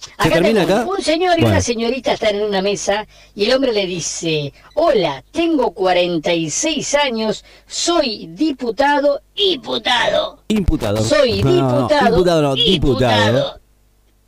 ¿Se 0.00 0.30
termina 0.30 0.64
tengo 0.64 0.74
acá? 0.80 0.86
Un 0.90 1.02
señor 1.02 1.32
y 1.38 1.40
Bueno. 1.42 1.54
una 1.56 1.60
señorita 1.60 2.12
están 2.12 2.36
en 2.36 2.42
una 2.44 2.62
mesa 2.62 3.06
y 3.34 3.44
el 3.46 3.54
hombre 3.54 3.72
le 3.72 3.86
dice, 3.86 4.52
hola, 4.74 5.24
tengo 5.32 5.72
46 5.72 6.94
años, 6.94 7.44
soy 7.66 8.28
diputado, 8.28 9.22
Diputado. 9.34 10.42
Imputado. 10.48 10.96
soy 11.04 11.42
No, 11.42 11.50
no, 11.50 11.88
diputado, 11.88 12.42
no, 12.42 12.54
diputado. 12.54 13.60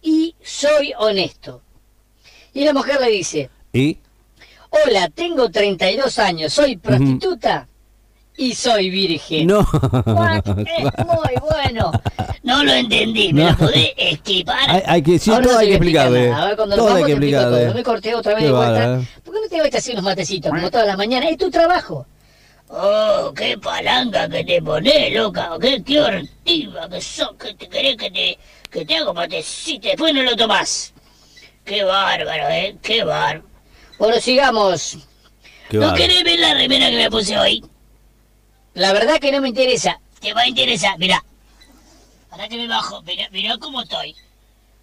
y 0.03 0.35
soy 0.43 0.93
honesto. 0.99 1.63
Y 2.53 2.65
la 2.65 2.73
mujer 2.73 3.01
le 3.01 3.11
dice, 3.11 3.49
¿Y? 3.73 3.99
hola, 4.71 5.09
tengo 5.09 5.51
32 5.51 6.19
años, 6.19 6.53
soy 6.53 6.77
prostituta 6.77 7.69
y 8.37 8.55
soy 8.55 8.91
virgen. 8.91 9.47
No. 9.47 9.61
What? 9.61 10.43
Es 10.67 11.07
muy 11.07 11.35
bueno. 11.49 11.93
No 12.51 12.65
lo 12.65 12.73
entendí. 12.73 13.33
¿Me 13.33 13.45
No. 13.45 13.51
lo 13.51 13.57
podés 13.57 13.93
esquipar? 13.97 14.71
Hay, 14.71 14.83
hay 14.87 15.03
que 15.03 15.13
decir, 15.13 15.33
Ahora 15.33 15.45
todo 15.45 15.53
no 15.55 15.59
hay 15.61 15.67
que 15.69 15.75
explicar 15.75 16.07
explicarle. 16.07 16.31
nada. 16.31 16.43
A 16.43 16.47
ver, 16.47 16.57
cuando 16.57 16.77
nos 16.77 16.85
Todo 16.85 16.89
hay 16.89 17.03
vamos 17.03 17.07
que 17.07 17.13
explicarle. 17.13 17.67
No 17.67 17.75
me 17.75 17.83
corté 17.83 18.15
otra 18.15 18.33
vez 18.35 18.41
Qué 18.41 18.47
de 18.47 18.53
vuelta. 18.53 18.73
bárbaro. 18.73 19.05
¿Por 19.25 19.35
qué 19.35 19.41
no 19.41 19.49
te 19.49 19.61
vas 19.63 19.75
a 19.75 19.79
hacer 19.79 19.93
unos 19.95 20.05
matecitos 20.05 20.51
como 20.53 20.71
todas 20.71 20.87
las 20.87 20.97
mañanas? 20.99 21.31
Es 21.31 21.37
tu 21.39 21.51
trabajo. 21.51 22.07
Oh, 22.73 23.33
qué 23.37 23.59
palanca 23.59 24.29
que 24.29 24.45
te 24.45 24.63
pones, 24.63 25.13
loca. 25.13 25.51
Qué, 25.61 25.83
qué 25.83 26.01
hortiva 26.01 26.89
que 26.89 27.01
sos. 27.01 27.33
Que 27.39 27.55
te 27.55 27.69
querés 27.69 27.97
que 27.97 28.11
te, 28.11 28.39
que 28.71 28.85
te 28.85 28.97
hago 28.97 29.13
matecito. 29.15 29.89
Después 29.89 30.15
no 30.15 30.23
lo 30.23 30.37
tomás. 30.37 30.93
Qué 31.65 31.83
bárbaro, 31.85 32.49
eh. 32.49 32.77
Qué 32.83 33.03
bárbaro. 33.05 33.43
Bueno, 33.99 34.21
sigamos. 34.21 34.99
Qué 35.69 35.77
¿No 35.79 35.87
bárbaro. 35.87 36.03
querés 36.03 36.25
ver 36.25 36.39
la 36.39 36.55
remera 36.55 36.91
que 36.91 36.97
me 36.97 37.11
puse 37.11 37.39
hoy? 37.39 37.65
La 38.75 38.93
verdad 38.93 39.19
que 39.19 39.33
no 39.33 39.41
me 39.41 39.49
interesa. 39.49 40.01
Te 40.21 40.33
va 40.33 40.43
a 40.43 40.47
interesar. 40.49 40.97
Mirá. 40.99 41.25
Para 42.31 42.49
que 42.49 42.57
me 42.57 42.69
bajo. 42.69 43.03
Mirá, 43.03 43.29
mirá 43.31 43.59
cómo 43.59 43.83
estoy. 43.83 44.15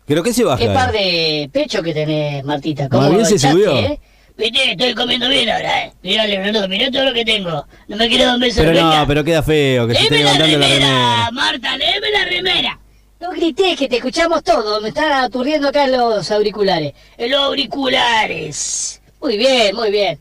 ¿Pero 0.06 0.24
qué 0.24 0.34
se 0.34 0.44
baja? 0.44 0.58
Qué 0.58 0.70
par 0.70 0.92
de 0.92 1.50
pecho 1.51 1.82
que 1.82 1.94
tenés, 1.94 2.44
Martita. 2.46 2.88
¿Cómo 2.89 3.04
Más 3.04 3.12
bien 3.12 3.25
se 3.25 3.39
subió. 3.39 3.77
eh? 3.77 4.00
Viste, 4.38 4.72
estoy 4.72 4.94
comiendo 4.94 5.27
bien 5.30 5.50
ahora, 5.50 5.86
eh. 5.86 5.94
Mirá, 6.04 6.27
Leonardo, 6.27 6.68
mirá 6.68 6.92
todo 6.92 7.06
lo 7.06 7.13
que 7.13 7.25
tengo. 7.25 7.66
No 7.88 7.98
me 7.98 8.08
quiero 8.08 8.25
dar 8.25 8.36
un 8.36 8.42
beso 8.42 8.62
Pero 8.62 8.82
no, 8.82 9.08
pero 9.08 9.24
queda 9.24 9.42
feo 9.42 9.88
que 9.88 9.96
se 9.96 10.04
esté 10.04 10.16
la 10.24 10.34
levantando 10.34 10.58
la 10.60 10.68
remera, 10.68 10.89
remera. 10.89 11.32
Marta, 11.32 11.77
léeme 11.77 12.12
la 12.12 12.25
remera. 12.25 12.80
No 13.20 13.32
grites, 13.32 13.77
que 13.80 13.88
te 13.88 13.96
escuchamos 13.98 14.44
todo. 14.44 14.80
Me 14.80 14.89
están 14.89 15.12
aturdiendo 15.12 15.70
acá 15.70 15.88
los 15.88 16.30
auriculares. 16.30 16.94
En 17.18 17.32
los 17.32 17.39
auriculares. 17.42 19.01
Muy 19.20 19.38
bien, 19.38 19.75
muy 19.75 19.89
bien. 19.89 20.20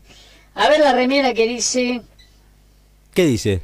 A 0.55 0.67
ver 0.67 0.79
la 0.79 0.93
remera 0.93 1.33
que 1.33 1.47
dice... 1.47 2.01
¿Qué 3.13 3.25
dice? 3.25 3.61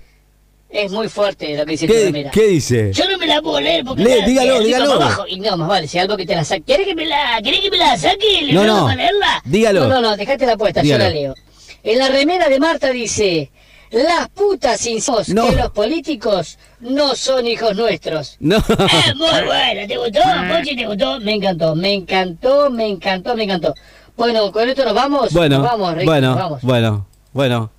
Es 0.74 0.92
muy 0.92 1.08
fuerte 1.08 1.56
lo 1.56 1.66
que 1.66 1.72
dice 1.74 1.86
tu 1.86 1.94
¿Qué, 1.94 2.06
remera. 2.06 2.32
¿Qué 2.32 2.48
dice? 2.48 2.92
Yo 2.94 3.08
no 3.08 3.20
me 3.20 3.28
la 3.28 3.42
puedo 3.44 3.62
leer 3.62 3.86
porque... 3.86 4.04
Dígalo, 4.26 4.60
dígalo. 4.60 4.94
abajo. 4.94 5.26
Y 5.28 5.40
no, 5.40 5.56
más 5.56 5.68
vale, 5.70 5.88
si 5.88 6.00
algo 6.00 6.18
que 6.18 6.26
te 6.26 6.34
la 6.36 6.44
saque. 6.44 6.64
¿Querés 6.64 6.88
que 6.88 6.96
me 6.96 7.06
la, 7.06 7.40
¿querés 7.44 7.60
que 7.60 7.70
me 7.70 7.78
la 7.78 7.96
saque, 7.96 8.42
No, 8.42 8.48
Leonardo, 8.64 8.78
no. 8.80 8.84
para 8.86 8.96
leerla? 8.96 9.42
Dígalo. 9.46 9.80
No, 9.82 9.88
no, 9.90 10.02
no, 10.02 10.18
dejate 10.18 10.48
la 10.48 10.58
puesta, 10.58 10.82
Dígalo. 10.82 11.04
yo 11.04 11.10
la 11.10 11.16
leo. 11.16 11.36
En 11.84 12.00
la 12.00 12.08
remera 12.10 12.50
de 12.50 12.60
Marta 12.60 12.90
dice, 12.90 13.52
las 13.92 14.30
putas 14.30 14.84
insos 14.88 15.30
No. 15.30 15.48
que 15.48 15.56
los 15.58 15.70
políticos 15.70 16.58
no 16.80 17.14
son 17.16 17.46
hijos 17.46 17.76
nuestros. 17.76 18.38
No. 18.40 18.58
Ah, 18.80 19.14
muy 19.16 19.46
buena, 19.46 19.86
¿te 19.88 19.96
gustó? 19.98 20.22
Pochi, 20.58 20.76
¿te 20.76 20.88
gustó? 20.88 21.20
Me 21.20 21.34
encantó, 21.36 21.76
me 21.76 21.94
encantó, 21.94 22.72
me 22.72 22.88
encantó, 22.88 23.36
me 23.36 23.44
encantó. 23.44 23.76
Bueno, 24.18 24.52
con 24.52 24.68
esto 24.68 24.84
nos 24.86 24.96
vamos. 24.96 25.32
Bueno, 25.34 25.60
Nos 25.60 25.68
vamos, 25.68 25.94
Ricky, 25.94 26.06
bueno, 26.08 26.28
nos 26.30 26.38
vamos. 26.38 26.62
bueno, 26.64 27.08
bueno, 27.32 27.72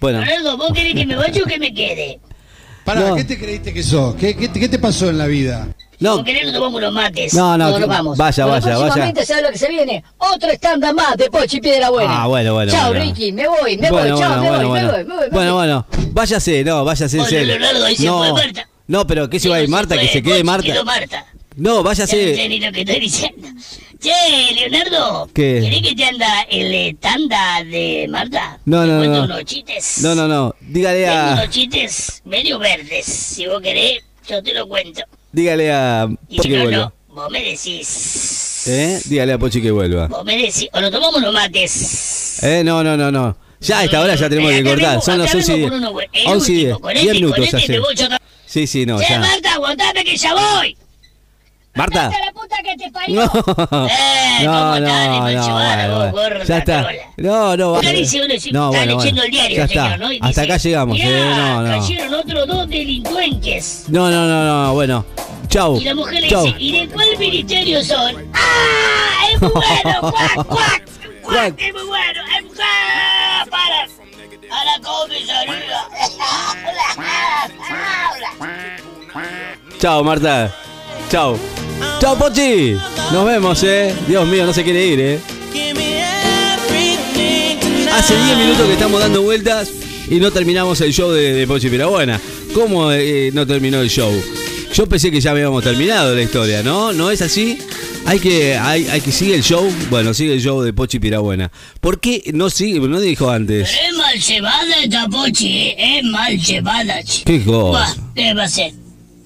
bueno. 0.00 0.22
¿vos 0.58 0.72
querés 0.74 0.94
que 0.94 1.06
me 1.06 1.16
vaya 1.16 1.42
o 1.42 1.46
que 1.46 1.58
me 1.58 1.72
quede? 1.72 2.20
Pará, 2.84 3.00
No. 3.08 3.16
¿qué 3.16 3.24
te 3.24 3.38
creíste 3.38 3.72
que 3.72 3.82
sos? 3.82 4.14
¿Qué, 4.16 4.36
qué, 4.36 4.50
qué 4.50 4.68
te 4.68 4.78
pasó 4.78 5.08
en 5.08 5.18
la 5.18 5.26
vida? 5.26 5.68
No, 6.00 6.16
vos 6.16 6.24
querés, 6.24 6.44
nos 6.46 6.54
tomamos 6.54 6.78
unos 6.78 6.92
mates. 6.92 7.32
no, 7.32 7.56
no, 7.56 7.68
No, 7.68 7.74
que- 7.74 7.80
nos 7.80 7.88
vamos. 7.88 8.18
vaya, 8.18 8.44
Bueno, 8.44 8.60
vaya, 8.60 8.72
vaya. 8.74 8.84
próximamente, 8.86 9.24
¿sabes 9.26 9.42
lo 9.44 9.50
que 9.50 9.58
se 9.58 9.68
viene? 9.68 10.02
Otro 10.18 10.50
estándar 10.50 10.92
más 10.94 11.16
de 11.16 11.30
Pochi 11.30 11.60
Piedra 11.60 11.90
Buena. 11.90 12.22
Ah, 12.24 12.26
bueno, 12.26 12.54
bueno, 12.54 12.72
Chao, 12.72 12.88
bueno. 12.88 13.04
Ricky, 13.04 13.30
me 13.30 13.46
voy, 13.46 13.78
me 13.78 13.88
Bueno, 13.88 14.14
voy, 14.16 14.20
chao, 14.20 14.30
bueno, 14.30 14.42
me, 14.42 14.48
bueno, 14.48 14.68
voy, 14.68 14.80
bueno. 14.80 14.86
me 14.88 14.92
voy, 14.94 15.04
me 15.04 15.14
voy, 15.20 15.28
Bueno, 15.30 15.54
bueno, 15.54 15.86
váyase, 16.10 16.64
no, 16.64 16.84
váyase 16.84 17.18
en 17.18 17.24
serio. 17.26 17.46
Leonardo, 17.58 17.84
ahí 17.84 17.96
se 17.96 18.04
no, 18.06 18.18
fue 18.18 18.32
Marta. 18.32 18.68
no, 18.88 19.06
pero 19.06 19.30
¿qué 19.30 19.38
se 19.38 19.48
va 19.48 19.56
a 19.56 19.60
ir 19.60 19.68
Marta? 19.68 19.96
Que 19.96 20.08
se 20.08 20.20
quede 20.24 20.42
Marta. 20.42 20.66
No, 21.56 21.82
Ya 21.82 21.90
no 21.90 21.94
sé 21.94 22.02
váyase. 22.06 22.58
lo 22.60 22.72
que 22.72 22.80
estoy 22.80 23.00
diciendo. 23.00 23.48
Che, 24.00 24.54
Leonardo. 24.54 25.30
¿Qué? 25.32 25.60
¿Querés 25.62 25.82
que 25.82 25.94
te 25.94 26.04
anda 26.04 26.42
el 26.50 26.72
eh, 26.74 26.96
tanda 26.98 27.62
de 27.64 28.06
Marta? 28.10 28.58
No, 28.64 28.84
no, 28.84 29.04
no. 29.04 29.22
unos 29.24 29.44
chistes. 29.44 29.98
No, 30.02 30.14
no, 30.14 30.26
no. 30.26 30.54
Dígale 30.60 31.04
Tengo 31.04 31.16
a. 31.16 31.32
unos 31.34 31.50
chistes 31.50 32.22
medio 32.24 32.58
verdes. 32.58 33.06
Si 33.06 33.46
vos 33.46 33.62
querés, 33.62 34.02
yo 34.28 34.42
te 34.42 34.54
lo 34.54 34.66
cuento. 34.66 35.02
Dígale 35.30 35.72
a 35.72 36.08
Y 36.28 36.38
si 36.40 36.48
no, 36.48 36.70
no, 36.70 36.92
vos 37.08 37.30
me 37.30 37.42
decís. 37.44 38.64
¿Eh? 38.66 39.00
Dígale 39.04 39.32
a 39.34 39.38
Pochi 39.38 39.62
que 39.62 39.70
vuelva. 39.70 40.08
Vos 40.08 40.24
me 40.24 40.36
decís. 40.36 40.68
O 40.72 40.80
nos 40.80 40.90
tomamos 40.90 41.16
unos 41.16 41.32
mates. 41.32 42.42
Eh, 42.42 42.62
no, 42.64 42.82
no, 42.82 42.96
no, 42.96 43.12
no. 43.12 43.36
Ya 43.60 43.78
a 43.78 43.84
esta 43.84 44.00
hora 44.00 44.16
ya 44.16 44.28
tenemos 44.28 44.50
que 44.50 44.64
cortar. 44.64 45.00
Son 45.00 45.18
las 45.18 45.28
acá 45.28 45.38
11 45.38 45.52
y 45.56 45.60
vengo 45.60 45.68
10. 45.68 45.70
con 45.70 45.78
uno, 45.78 45.92
güey. 45.92 46.08
El 46.12 46.26
11 46.26 46.52
y 46.52 46.54
10. 46.56 46.72
último, 46.72 46.80
con 46.80 46.92
10 46.94 47.04
este, 47.04 47.72
minutos 47.72 48.00
este. 48.00 48.16
Sí, 48.46 48.66
sí, 48.66 48.84
no, 48.84 48.98
Che, 48.98 49.06
ya. 49.08 49.20
Marta, 49.20 49.54
aguantame 49.54 50.04
que 50.04 50.16
ya 50.16 50.34
voy. 50.34 50.76
Marta. 51.74 52.08
¡Hasta 52.08 52.24
la 52.26 52.32
puta 52.32 52.56
que 52.62 52.76
te 52.76 52.90
parió! 52.90 53.14
No. 53.16 53.24
Eh, 53.88 54.44
No, 54.44 54.52
¿cómo 54.52 54.78
no, 54.80 55.22
bueno, 55.22 56.12
gorda 56.12 56.44
Ya 56.44 56.58
está. 56.58 56.82
trola? 56.82 56.98
No, 57.16 57.56
no, 57.56 57.80
dice 57.80 58.22
uno, 58.24 58.34
sí, 58.38 58.52
No, 58.52 58.70
está 58.70 58.84
bueno, 58.84 58.98
leyendo 58.98 59.22
bueno. 59.22 59.24
el 59.24 59.30
diario, 59.30 59.56
Ya 59.56 59.68
señor, 59.68 59.86
está. 59.92 59.96
¿no? 59.96 60.08
Hasta 60.26 60.42
acá 60.42 60.56
llegamos, 60.58 60.98
"Mirá, 60.98 61.08
eh. 61.08 61.30
No, 61.34 61.62
no. 61.62 61.80
cayeron 61.80 62.14
otros 62.14 62.46
dos 62.46 62.68
delincuentes. 62.68 63.84
No, 63.88 64.10
no, 64.10 64.26
no, 64.26 64.44
no, 64.66 64.74
bueno. 64.74 65.04
Chau. 65.48 65.78
Y 65.80 65.84
la 65.84 65.94
mujer 65.94 66.20
le 66.22 66.28
Chau. 66.28 66.44
dice, 66.44 66.56
¿y 66.58 66.72
de 66.80 66.88
cuál 66.92 67.18
ministerio 67.18 67.82
son? 67.84 68.16
¡Ah! 68.34 69.24
¡Es 69.32 69.40
muy 69.40 69.50
bueno! 69.84 70.00
¡Cuac, 70.12 70.46
cuac! 71.22 71.54
¡Es 71.58 71.72
muy 71.72 71.82
bueno! 71.84 72.20
¡Es 72.38 72.44
muy. 72.44 72.54
¡Para! 73.50 73.82
¡A 74.50 74.64
la 74.64 74.78
comisaría! 74.82 75.88
Chao, 79.78 80.04
Marta. 80.04 80.52
Chao. 81.10 81.38
Chao, 82.02 82.18
Pochi. 82.18 82.76
Nos 83.12 83.24
vemos, 83.24 83.62
eh. 83.62 83.94
Dios 84.08 84.26
mío, 84.26 84.44
no 84.44 84.52
se 84.52 84.64
quiere 84.64 84.84
ir, 84.84 84.98
eh. 84.98 85.20
Hace 87.92 88.16
10 88.24 88.38
minutos 88.38 88.66
que 88.66 88.72
estamos 88.72 89.00
dando 89.00 89.22
vueltas 89.22 89.70
y 90.10 90.16
no 90.16 90.32
terminamos 90.32 90.80
el 90.80 90.92
show 90.92 91.12
de, 91.12 91.32
de 91.32 91.46
Pochi 91.46 91.70
Pirabuena. 91.70 92.20
¿Cómo 92.54 92.90
eh, 92.90 93.30
no 93.32 93.46
terminó 93.46 93.80
el 93.80 93.88
show? 93.88 94.12
Yo 94.74 94.88
pensé 94.88 95.12
que 95.12 95.20
ya 95.20 95.30
habíamos 95.30 95.62
terminado 95.62 96.12
la 96.12 96.22
historia, 96.22 96.64
¿no? 96.64 96.92
¿No 96.92 97.08
es 97.08 97.22
así? 97.22 97.56
Hay 98.04 98.18
que, 98.18 98.56
hay, 98.56 98.88
hay 98.88 99.00
que 99.00 99.12
sigue 99.12 99.36
el 99.36 99.44
show. 99.44 99.72
Bueno, 99.88 100.12
sigue 100.12 100.34
el 100.34 100.42
show 100.42 100.60
de 100.60 100.72
Pochi 100.72 100.98
Pirabuena. 100.98 101.52
¿Por 101.80 102.00
qué 102.00 102.32
no 102.34 102.50
sigue? 102.50 102.80
No 102.80 102.98
dijo 102.98 103.30
antes. 103.30 103.70
Pero 103.70 103.88
es 103.90 103.96
mal 103.96 104.18
llevada 104.18 104.82
esta 104.82 105.06
pochi, 105.06 105.68
¿eh? 105.68 105.98
es 105.98 106.04
mal 106.06 106.36
llevada, 106.36 107.00
chico. 107.04 107.26
¿Qué 107.26 107.44
cosa? 107.44 107.96
¿Qué 108.16 108.34
va 108.34 108.42
a 108.42 108.48
ser? 108.48 108.81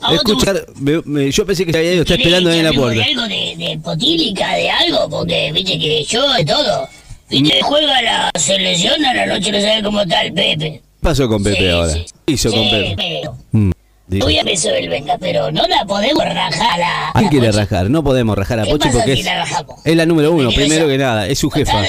¿A 0.07 0.11
vos 0.13 0.23
te 0.25 0.33
Escuchar, 0.33 0.67
me- 0.81 1.03
me- 1.05 1.31
yo 1.31 1.45
pensé 1.47 1.67
que 1.67 1.73
se 1.73 1.79
había 1.79 1.93
ido, 1.95 2.03
está 2.03 2.15
¿Querés 2.17 2.27
esperando 2.27 2.51
ahí 2.51 2.59
en 2.59 2.65
la 2.65 2.73
puerta. 2.73 3.05
algo 3.05 3.23
de, 3.23 3.55
de 3.57 3.79
potílica, 3.83 4.55
de 4.55 4.71
algo? 4.71 5.09
Porque, 5.11 5.53
viste 5.53 5.79
que 5.79 6.05
yo 6.05 6.33
de 6.33 6.45
todo. 6.45 6.89
Viste, 7.29 7.61
juega 7.63 8.03
la 8.03 8.31
selección 8.39 9.05
a 9.05 9.13
la 9.15 9.27
noche, 9.27 9.51
no 9.53 9.61
sabe 9.61 9.83
cómo 9.83 10.01
está 10.03 10.23
el 10.23 10.33
Pepe. 10.33 10.57
¿Qué 10.57 10.83
pasó 11.03 11.29
con 11.29 11.43
Pepe 11.43 11.59
Sí, 11.59 11.69
ahora? 11.69 11.93
sí. 11.93 12.07
¿Qué 12.27 12.33
hizo 12.35 12.51
con 12.51 12.63
Sí, 12.65 12.71
Pepe? 12.71 12.95
pero 12.97 13.37
Mm. 13.53 13.71
Voy 14.09 14.39
a 14.39 14.45
beso 14.45 14.69
del 14.69 14.89
venga, 14.89 15.19
pero 15.19 15.51
no 15.51 15.67
la 15.67 15.85
podemos 15.85 16.25
rajar 16.25 16.81
a. 16.81 17.11
Hay 17.13 17.29
que 17.29 17.41
rajar, 17.51 17.91
no 17.91 18.05
podemos 18.05 18.39
rajar 18.39 18.61
a 18.61 18.63
¿Qué 18.63 18.71
Pochi 18.71 18.89
porque 18.91 19.15
si 19.15 19.21
es, 19.21 19.25
la 19.27 19.45
es 19.85 19.97
la 19.97 20.07
número 20.07 20.31
uno, 20.31 20.51
¿Qué 20.51 20.55
primero 20.57 20.87
que 20.87 20.97
nada, 20.97 21.27
es 21.27 21.41
su 21.41 21.51
jefa. 21.51 21.83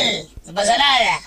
No 0.47 0.53
pasa 0.55 0.75
nada. 0.77 1.19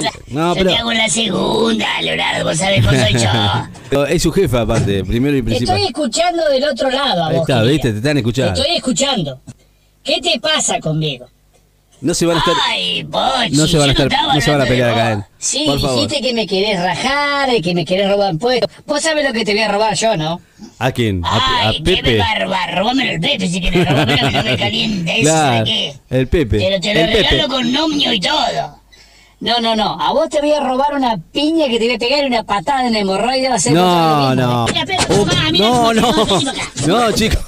No, 0.28 0.48
yo 0.54 0.54
pero- 0.54 0.70
te 0.70 0.76
hago 0.76 0.92
la 0.92 1.08
segunda, 1.08 1.86
Leonardo, 2.02 2.44
vos 2.44 2.56
sabés 2.56 2.84
cómo 2.86 2.98
soy 2.98 3.12
yo. 3.14 4.06
Es 4.06 4.22
su 4.22 4.30
jefa 4.32 4.60
aparte, 4.60 5.04
primero 5.04 5.36
y 5.36 5.40
Te 5.40 5.44
principal. 5.46 5.76
estoy 5.76 5.88
escuchando 5.88 6.48
del 6.48 6.64
otro 6.64 6.90
lado, 6.90 7.24
a 7.24 7.28
Ahí 7.28 7.36
vos, 7.36 7.42
está, 7.48 7.54
querida. 7.60 7.72
viste, 7.72 7.90
te 7.92 7.96
están 7.98 8.12
Te 8.14 8.18
escuchando. 8.20 8.60
estoy 8.60 8.76
escuchando. 8.76 9.40
¿Qué 10.04 10.20
te 10.20 10.38
pasa 10.40 10.78
conmigo? 10.80 11.26
No 12.00 12.14
se 12.14 12.24
van 12.24 12.36
a 12.36 12.38
estar, 12.40 12.54
Ay, 12.70 13.04
Pochi, 13.04 13.56
no 13.56 13.66
se 13.66 13.76
van 13.76 13.90
a 13.90 13.92
estar, 13.92 14.08
no 14.10 14.40
se 14.40 14.50
van 14.50 14.62
a 14.62 14.64
pelear 14.64 14.90
acá, 14.90 15.14
vos. 15.16 15.24
¿eh? 15.24 15.28
Sí, 15.38 15.64
Por 15.66 15.80
favor. 15.80 15.96
dijiste 16.08 16.26
que 16.26 16.32
me 16.34 16.46
querés 16.46 16.80
rajar, 16.80 17.54
y 17.54 17.60
que 17.60 17.74
me 17.74 17.84
querés 17.84 18.08
robar 18.08 18.32
impuestos. 18.32 18.70
Vos 18.86 19.02
sabés 19.02 19.26
lo 19.26 19.34
que 19.34 19.44
te 19.44 19.52
voy 19.52 19.60
a 19.60 19.68
robar 19.70 19.94
yo, 19.94 20.16
¿no? 20.16 20.40
¿A 20.78 20.92
quién? 20.92 21.20
A, 21.26 21.28
a 21.36 21.68
Ay, 21.68 21.82
qué 21.82 21.96
Pepe. 21.96 22.16
barba, 22.16 22.66
robámelo 22.68 23.10
el 23.12 23.20
Pepe 23.20 23.46
si 23.48 23.60
querés, 23.60 23.86
robámelo 23.86 24.28
que 24.30 24.32
no 24.36 24.42
me 24.44 24.56
calienta, 24.56 25.12
eso 25.12 25.22
Claro, 25.22 25.56
¿sabe 25.56 25.64
qué? 25.64 25.94
el 26.18 26.28
Pepe. 26.28 26.58
Pero 26.58 26.80
te 26.80 26.94
lo 26.94 27.00
el 27.00 27.06
regalo 27.08 27.28
Pepe. 27.36 27.48
con 27.48 27.72
nomio 27.72 28.12
y 28.14 28.20
todo. 28.20 28.79
No, 29.40 29.58
no, 29.58 29.74
no. 29.74 29.98
A 29.98 30.12
vos 30.12 30.28
te 30.28 30.38
voy 30.40 30.52
a 30.52 30.60
robar 30.60 30.94
una 30.94 31.16
piña 31.16 31.66
que 31.68 31.78
te 31.78 31.86
voy 31.86 31.94
a 31.94 31.98
pegar 31.98 32.26
una 32.26 32.42
patada 32.42 32.82
en 32.82 32.88
el 32.88 32.96
hemorroide. 32.96 33.48
Va 33.48 33.54
a 33.54 33.58
ser 33.58 33.72
No, 33.72 34.34
no. 34.34 34.66
Mira, 34.66 34.84
no, 35.52 35.94
no. 35.94 36.10
acá. 36.10 36.62
No, 36.86 37.12
chicos. 37.12 37.40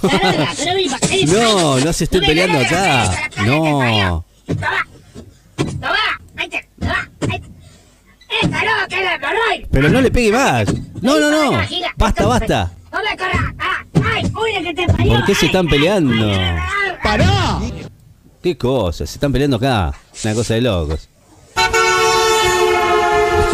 No, 1.26 1.80
no 1.80 1.92
se 1.92 2.04
estén 2.04 2.22
peleando 2.22 2.58
acá. 2.61 3.28
No. 3.44 3.82
no. 3.82 4.25
Pero 9.70 9.88
no 9.90 10.00
le 10.00 10.11
pegue 10.11 10.32
más. 10.32 10.66
No, 11.02 11.18
no, 11.18 11.30
no. 11.30 11.58
Basta, 11.96 12.26
basta. 12.26 12.70
No 12.90 12.99
me 13.02 13.16
corras. 13.16 13.54
Ah, 13.58 13.84
ay, 14.14 14.25
uy, 14.25 14.64
que 14.64 14.75
te 14.75 14.87
parió. 14.87 15.12
¿Por 15.12 15.25
qué 15.26 15.34
se 15.34 15.46
están 15.46 15.68
peleando? 15.68 16.26
¡Pará! 17.02 17.61
Qué 18.42 18.56
cosas, 18.56 19.08
se 19.11 19.16
están 19.16 19.32
peleando 19.32 19.56
acá. 19.56 19.94
Una 20.25 20.34
cosa 20.34 20.54
de 20.54 20.62
locos. 20.62 21.08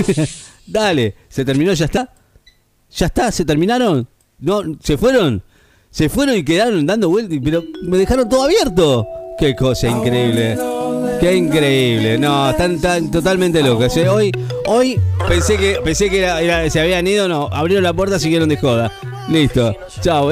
Dale, 0.66 1.14
¿se 1.28 1.44
terminó? 1.44 1.72
¿Ya 1.72 1.86
está? 1.86 2.12
¿Ya 2.94 3.06
está? 3.06 3.30
¿Se 3.32 3.44
terminaron? 3.44 4.06
¿No? 4.38 4.62
¿Se 4.82 4.96
fueron? 4.98 5.42
¿Se 5.90 6.08
fueron 6.08 6.36
y 6.36 6.44
quedaron 6.44 6.84
dando 6.86 7.08
vueltas? 7.08 7.38
Pero 7.42 7.64
me 7.82 7.96
dejaron 7.98 8.28
todo 8.28 8.44
abierto. 8.44 9.06
Qué 9.38 9.54
cosa 9.56 9.88
increíble. 9.88 10.58
Qué 11.20 11.34
increíble. 11.36 12.18
No, 12.18 12.50
están, 12.50 12.80
tan 12.80 13.10
totalmente 13.10 13.62
locos. 13.62 13.96
¿eh? 13.96 14.08
Hoy, 14.08 14.32
hoy 14.66 15.00
pensé 15.28 15.56
que 15.56 15.78
pensé 15.82 16.10
que 16.10 16.18
era- 16.18 16.40
era- 16.40 16.68
se 16.70 16.80
habían 16.80 17.06
ido, 17.06 17.28
no. 17.28 17.48
Abrieron 17.52 17.84
la 17.84 17.92
puerta, 17.94 18.18
siguieron 18.18 18.48
de 18.48 18.56
joda. 18.56 18.92
Listo. 19.28 19.74
Chao. 20.00 20.26